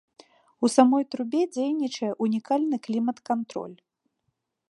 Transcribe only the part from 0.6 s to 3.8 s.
У самой трубе дзейнічае ўнікальны клімат-кантроль.